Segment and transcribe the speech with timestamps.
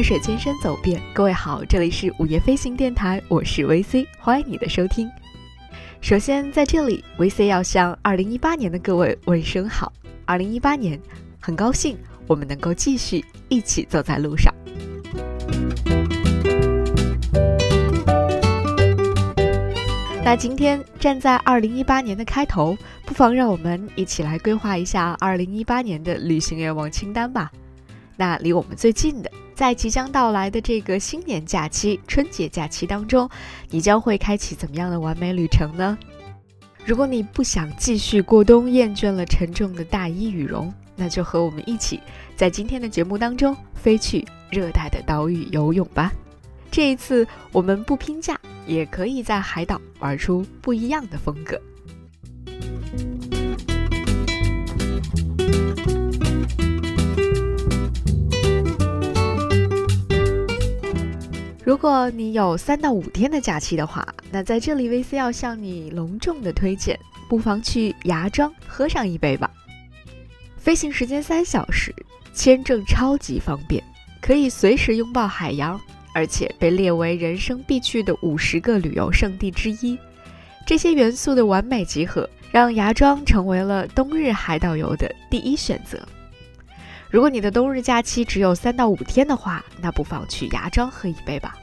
[0.00, 0.98] 万水千山走遍。
[1.12, 5.06] 各位好，这里是午夜飞行电台，我是 VC，欢迎你的收听。
[6.00, 9.92] 首先，在这里，VC 要向2018年的各位问声好。
[10.26, 10.98] 2018年，
[11.38, 14.50] 很高兴我们能够继续一起走在路上。
[20.24, 27.52] 那今天站在2018年的开头，不妨让我们一起来规划一下2018年的旅行愿望清单吧。
[28.20, 33.26] 那离我们最近的，在即将到来的这个新年假期、春节假期当中，
[33.70, 35.96] 你将会开启怎么样的完美旅程呢？
[36.84, 41.98] 如果你不想继续过冬，厌倦了沉重的大衣羽绒，那就和我们一起，
[42.36, 46.12] 在今天的节目当中飞去热带的岛屿游泳吧。
[46.70, 51.58] 这一次我们不拼假，也可以在海岛玩出不一样的风格。
[61.62, 69.50] 如果你有三到五天的假期的话，那在这里 VC 要向你隆重的推荐，不妨去芽庄喝上一杯吧。
[70.56, 71.94] 飞行时间三小时，
[72.32, 73.84] 签证超级方便，
[74.22, 75.78] 可以随时拥抱海洋，
[76.14, 79.98] 而且被列为人生必去的五十个旅游胜地之一。
[80.66, 86.00] 这些元素的完美集合，让芽庄成为了冬日海岛游的第一选择。
[87.10, 91.58] 如果你的冬日假期只有三到五天的话，那不妨去芽庄喝一杯吧，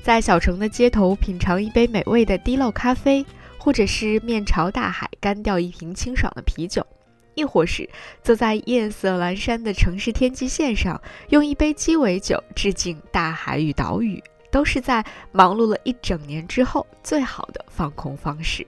[0.00, 3.26] 在小城的街头品尝一杯美味的滴漏咖啡，
[3.58, 6.86] 或者是面朝大海干掉一瓶清爽的啤酒，
[7.34, 7.88] 亦或是
[8.22, 18.64] 坐在夜色阑珊的城市天际线上，用一杯鸡尾酒致敬大海与岛屿，都是在忙碌了一整年之后最好的放空方式。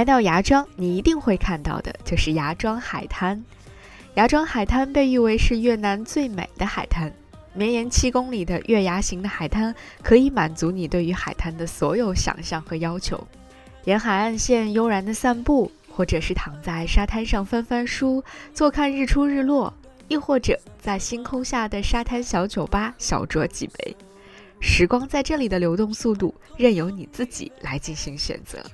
[0.00, 3.44] 来到芽庄，你一定会看到的就是芽庄海滩。
[4.14, 7.12] 芽庄海滩被誉为是越南最美的海滩，
[7.52, 13.22] 绵延七公里的月牙形的海滩可以满足你对于海滩的所有想象和要求。
[13.84, 18.24] 沿海岸线悠然的散步，或者是躺在沙滩上翻翻书，
[18.54, 19.70] 坐看日出日落，
[20.08, 23.94] 亦或者在星空下的沙滩小酒吧小酌几杯，
[24.60, 28.64] 时光在这里的流动速度，任由你自己来进行选择。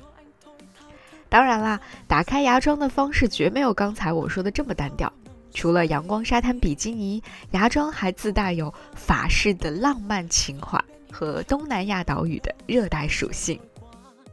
[1.28, 5.12] 当然啦，打开芽庄的方式绝没有刚才我说的这么单调。
[5.52, 7.22] 除了阳光沙滩比基尼，
[7.52, 13.58] 芽庄还自带有法式的浪漫情怀和东南亚岛屿的热带属性。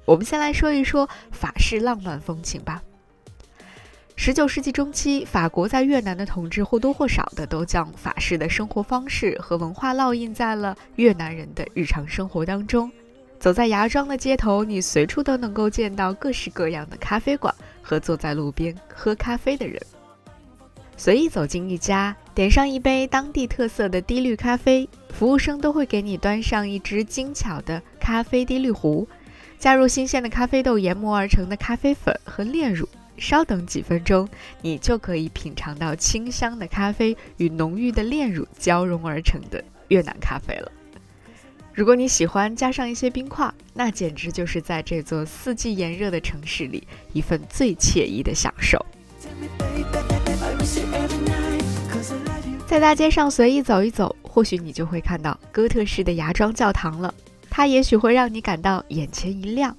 [0.06, 2.82] 我们先来说一说法式浪漫风情吧。
[4.16, 12.92] 十九世纪中期，法国在越南的统治或多或少的都将法式的生活方式和文化烙印在了越南人的日常生活当中。
[13.44, 19.78] 走在芽庄的街头，你随处都能够见到各式各样的咖啡馆和坐在路边喝咖啡的人。
[20.96, 29.06] 随意走进一家，点上一杯当地特色的滴滤咖啡，服务生都会给你端上一只精巧的咖啡滴滤壶，
[29.60, 32.88] 加入新鲜的咖啡豆研磨而成的咖啡粉和炼乳。
[33.18, 34.26] 稍等几分钟，
[34.62, 40.72] 你就可以品尝到清香的咖啡与浓郁的炼乳交融而成的越南咖啡了。
[41.76, 48.78] 如果你喜欢加上一些冰块，那简直就是在这座四季炎热的城市里一份最惬意的享受。
[52.68, 57.12] 在大街上随意走一走，或许你就会看到哥特式的芽庄教堂了。
[57.50, 59.76] 它也许会让你感到眼前一亮。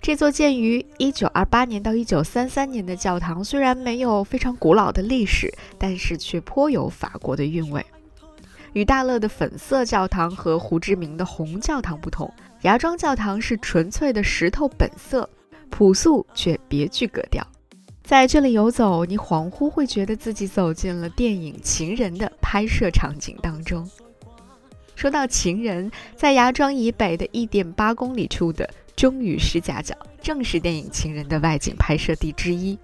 [0.00, 7.84] 这座建于1928年到1933年的教堂，虽然没有非常古老的历史，但是却颇有法国的韵味。
[8.72, 12.32] 与大乐的粉色教堂和胡志明的红教堂不同，
[12.62, 15.28] 芽庄教堂是纯粹的石头本色，
[15.70, 17.46] 朴素却别具格调。
[18.02, 23.86] 在这里游走，你恍惚会觉得自己走进了电影《情人》的拍摄场景当中。
[24.96, 32.78] 说到《情人》，在芽庄以北的一点八公里处的中屿石夹角，正是电影《情人》的外景拍摄地之一。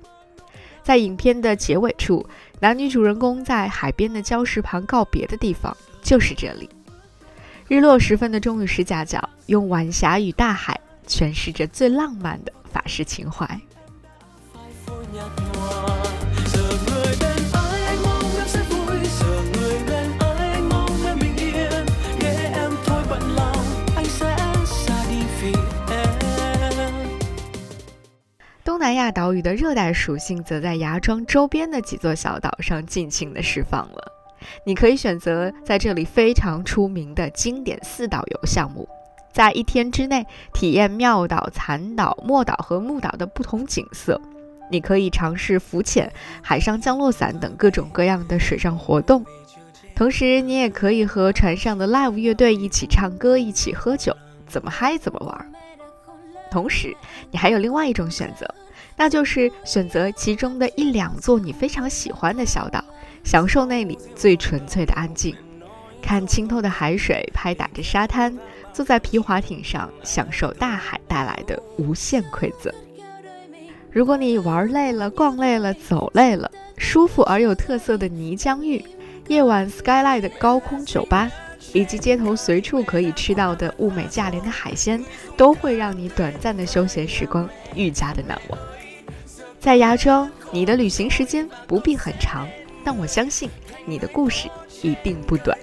[0.84, 2.24] 在影片的结尾处，
[2.60, 6.68] 男女主人公在海边的礁石旁告别的地方就是这里。
[7.66, 10.78] 日落时分的钟乳石夹角，用晚霞与大海
[11.08, 13.58] 诠释着最浪漫的法式情怀。
[28.84, 34.12] 南亚岛屿的热带属性，则在芽庄周边的几座小岛上尽情的释放了。
[34.66, 38.86] 你可以选择在这里非常出名的经典四岛游项目，
[39.32, 44.20] 在一天之内体验妙岛、残岛、墨岛和木岛的不同景色。
[44.70, 49.24] 你可以尝试浮潜、海上降落伞等各种各样的水上活动，
[49.96, 54.14] 同时你也可以和船上的 live 乐队一起唱歌、一起喝酒，
[54.46, 55.52] 怎么嗨怎么玩。
[56.50, 56.94] 同时，
[57.30, 58.46] 你还有另外一种选择，
[58.96, 62.82] 那就是选择其中的一两座你非常喜欢的小岛，
[63.24, 65.34] 享受那里最纯粹的安静，
[66.00, 68.38] 看清透的海水拍打着沙滩，
[68.72, 72.72] 坐在皮划艇上，享受大海带来的无限馈赠。
[73.90, 78.84] 如果你玩累了、逛累了、走累了，舒服而有特色的泥浆浴、
[79.28, 81.30] 夜晚 skyline 的高空酒吧，
[81.72, 85.02] 以及街头随处可以吃到的物美价廉的海鲜，
[85.36, 88.58] 都会让你短暂的休闲时光愈加的难忘。
[89.64, 92.46] 在芽庄，你的旅行时间不必很长，
[92.84, 93.48] 但我相信
[93.86, 94.46] 你的故事
[94.82, 95.56] 一定不短。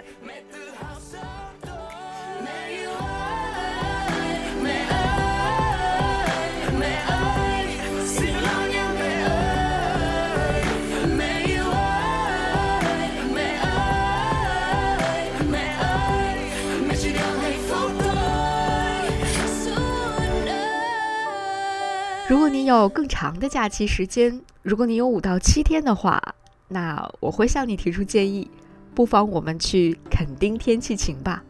[22.32, 26.18] 如果你有更长的假期时间，如果你有五到七天的话，
[26.70, 28.50] 那我会向你提出建议，
[28.96, 31.44] 不妨我们去垦丁天气晴吧。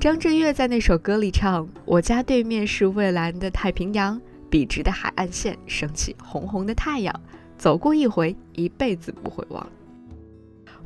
[0.00, 4.18] 张震岳在那首歌里唱：“我家对面是蔚蓝的太平洋，
[4.48, 7.14] 笔直的海岸线升起红红的太阳，
[7.58, 9.68] 走过一回，一辈子不会忘。”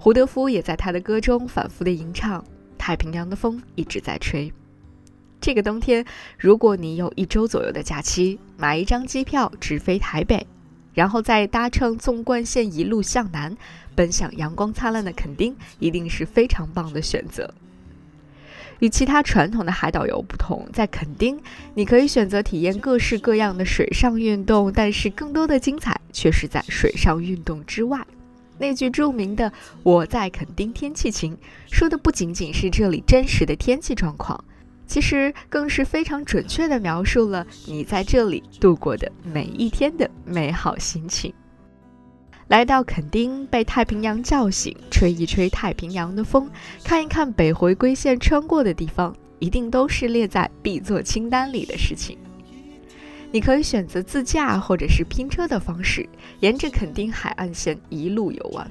[0.05, 2.45] 胡德夫也在他的歌中反复的吟唱
[2.77, 4.53] ：“太平洋的风一直在吹。”
[5.41, 6.05] 这个冬天，
[6.39, 10.47] 如果你有一周左右的假期，买一张机票直飞台北，
[10.93, 13.57] 然后再搭乘纵贯线一路向南，
[13.95, 17.55] 奔向阳光灿烂的垦丁，一定是非常棒的选择。
[18.81, 21.41] 与其他传统的海岛游不同，在垦丁，
[21.73, 28.07] 你可以选择体验各式各样的水上运动，但是更多的精彩却是在水上运动之外。
[28.59, 29.53] 那句著名的
[29.83, 31.37] “我在垦丁天气晴”
[31.71, 34.43] 说的不仅仅是这里真实的天气状况，
[34.87, 41.33] 其实更是非常准确地描述了你在这里度过的每一天的美好心情。
[42.49, 46.49] 来到垦丁，被太平洋叫醒，吹一吹太平洋的风，
[46.85, 52.19] 看一看北回归线穿过的地方，一定都是列在必做清单里的事情。
[53.35, 56.09] 你可以选择自驾或者是拼车的方式，
[56.39, 58.71] 沿着垦丁海岸线一路游玩，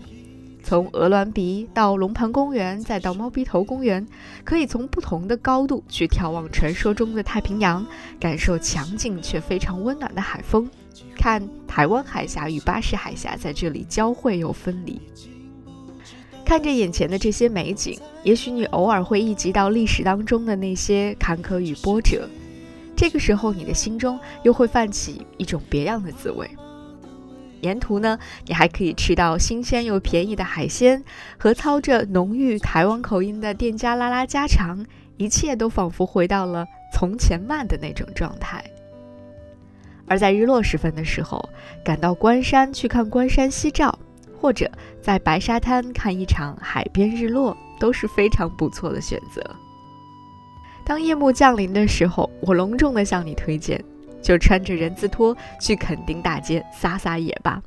[0.63, 4.07] 从鹅銮鼻到龙盘公园，再到猫鼻头公园，
[4.45, 7.85] 可以从不同的高度去眺望传说中的太平洋，
[8.21, 10.65] 感受强劲却非常温暖的海风，
[11.13, 14.97] 看台湾海峡与巴士海峡在这里交汇又分离。
[16.45, 22.29] 看着眼前的这些美景，也许你偶尔会忆及到历史当中的那些坎坷与波折。
[23.03, 26.49] 这个时候，你的心中又会泛起一种别样的滋味。
[27.59, 31.03] 沿途呢，你还可以吃到新鲜又便宜的海鲜，
[31.37, 34.85] 和操着浓郁台湾口音的店家拉拉家常，
[35.17, 38.63] 一切都仿佛回到了从前慢的那种状态。
[40.07, 41.49] 而在日落时分的时候，
[41.83, 43.99] 赶到关山去看关山夕照，
[44.39, 49.43] 或者在白沙滩看一场海边日落，都是非常不错的选择。
[50.85, 53.81] 当夜幕降临的时候，我隆重的向你推荐，
[54.21, 57.61] 就穿着人字拖去垦丁大街撒撒野吧。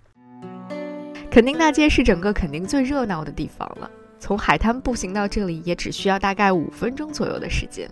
[1.30, 7.88] 垦丁大街是整个垦丁最热闹的地方了，从海滩步行到这里也只需要大概五分钟左右的时间。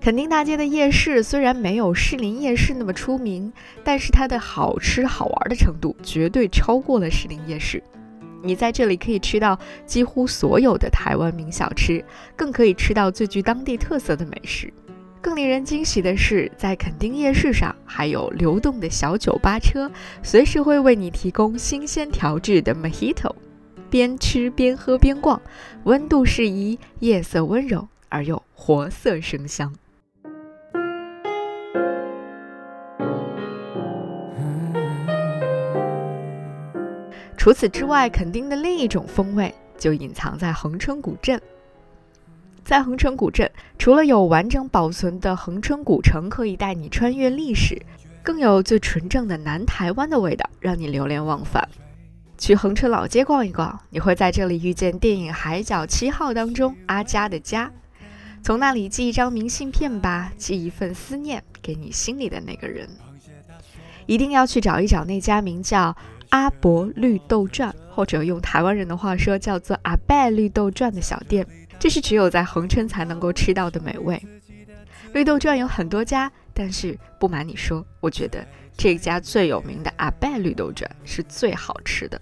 [0.00, 7.82] 垦丁大街的夜市虽然没有士林夜市那么出名，但是它的好吃好玩的程度绝对超过了士林夜市。
[8.42, 12.04] 你在这里可以吃到几乎所有的台湾名小吃，
[12.36, 14.72] 更可以吃到最具当地特色的美食。
[15.20, 19.90] 更令人惊喜的是，在垦丁夜市上还有流动的小酒吧车，
[20.22, 23.34] 随时会为你提供新鲜调制的 Mojito，
[23.90, 25.42] 边吃边喝边逛，
[25.84, 29.74] 温度适宜，夜色温柔而又活色生香。
[37.38, 41.40] 除此之外，垦丁的另一种风味就隐藏在恒春古镇。
[42.64, 47.80] 在恒春古镇，除了有完整保存的恒春古城可以带你穿越历史，
[48.22, 51.66] 更有最纯正的南台湾的味道，让你流连忘返。
[52.36, 57.72] 去恒春老街逛一逛，你会在这里遇见电影《海角七号》当中阿佳的家，
[58.42, 62.88] 从那里寄一张明信片吧，寄一份思念给你心里的那个人。
[64.06, 65.96] 一定要去找一找那家名叫
[66.30, 71.46] 阿伯绿豆转，或者用台湾人的话说叫做阿伯绿豆转的小店。
[71.78, 74.20] 这是只有在恒春才能够吃到的美味。
[75.12, 78.44] 绿豆转有很多家，但是不瞒你说，我觉得
[78.76, 82.20] 这家最有名的阿伯绿豆转是最好吃的。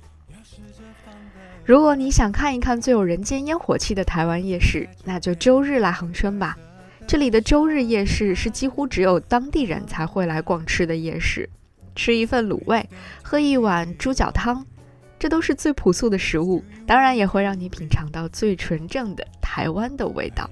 [1.64, 6.56] 如果你想看一看最有人间烟火气的台湾夜市，那就周日来恒春吧。
[7.08, 11.48] 这里的周日夜市是几乎只有当地人才会来逛吃的夜市，
[11.96, 12.88] 吃一份卤味，
[13.22, 14.64] 喝一碗猪脚汤。
[15.18, 20.48] 这都是最朴素的食物，当然也会让你品尝到最纯正的台湾的味道。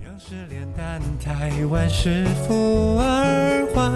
[1.22, 3.92] 台湾是福耳环，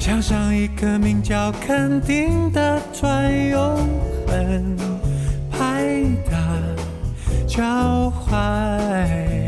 [0.00, 3.76] 镶上一个名叫垦丁的专用
[4.26, 4.74] 痕，
[5.50, 6.38] 拍打
[7.46, 9.41] 交换。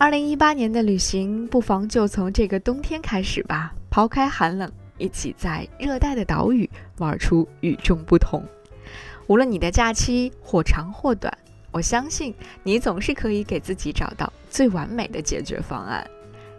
[0.00, 4.72] 二零一八年的旅行，不妨就从这个冬天开始吧，抛开寒冷。
[4.96, 8.42] 一起在热带的岛屿玩出与众不同。
[9.26, 11.30] 无论你的假期或长或短，
[11.70, 16.02] 我相信你总是可以给自己找到最完美的解决方案。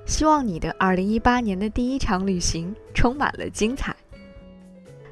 [0.05, 3.95] 希望你的2018年的第一场旅行充满了精彩。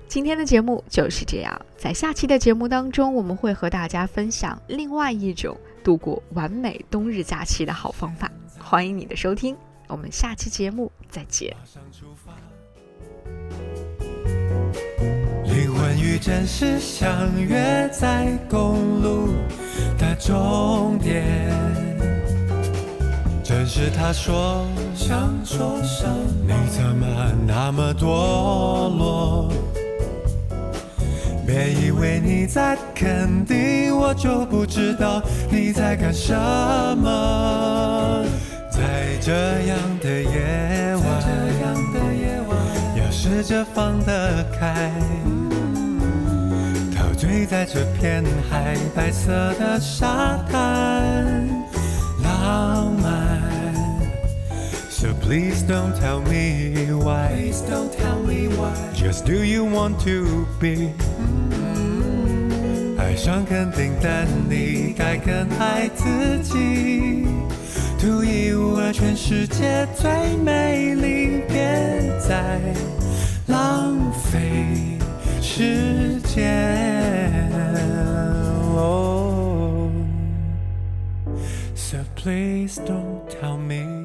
[0.07, 5.57] 今天的节目就是这样，在下期的节目当中，我们会和大家分享另外一种
[5.89, 8.31] 度过完美冬日假期的好方法。
[8.59, 11.51] 欢迎你的收听，我们下期节目再见。
[15.45, 19.33] 灵魂与真实相约在公路
[19.97, 21.49] 的终点。
[23.43, 26.07] 正是他说，想说声
[26.43, 28.05] 你怎么那么堕
[28.95, 29.51] 落？
[31.49, 38.23] 别以为你在肯定，我就不知道你在干什么。
[38.69, 39.31] 在这
[39.63, 41.03] 样的夜晚，
[42.95, 44.91] 要试着放得开。
[46.95, 51.49] 陶醉在这片海白色的沙滩，
[52.21, 53.41] 浪漫。
[54.91, 57.31] So please don't tell me why.
[57.33, 58.71] Please don't tell me why.
[58.93, 60.91] Just do you want to be?
[63.09, 67.25] 爱上肯定的你，该更爱自己。
[67.99, 72.59] 独一无二，全世界最美丽，别再
[73.47, 74.99] 浪费。
[75.41, 77.49] 时间。
[78.77, 79.89] Oh,
[81.73, 83.98] so please don't tell me